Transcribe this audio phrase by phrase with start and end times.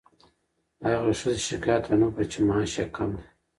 [0.87, 3.25] هغې ښځې شکایت ونه کړ چې معاش یې کم دی.